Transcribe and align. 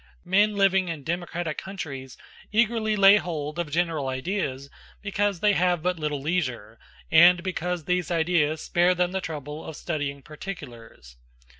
Men 0.25 0.55
living 0.55 0.87
in 0.87 1.03
democratic 1.03 1.59
countries 1.59 2.17
eagerly 2.51 2.95
lay 2.95 3.17
hold 3.17 3.59
of 3.59 3.69
general 3.69 4.07
ideas 4.07 4.67
because 5.03 5.41
they 5.41 5.53
have 5.53 5.83
but 5.83 5.99
little 5.99 6.19
leisure, 6.19 6.79
and 7.11 7.43
because 7.43 7.85
these 7.85 8.09
ideas 8.09 8.63
spare 8.63 8.95
them 8.95 9.11
the 9.11 9.21
trouble 9.21 9.63
of 9.63 9.75
studying 9.75 10.23
particulars. 10.23 11.17